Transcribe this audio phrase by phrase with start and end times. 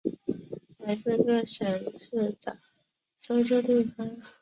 [0.79, 2.57] 来自各县市的
[3.19, 4.19] 搜救团队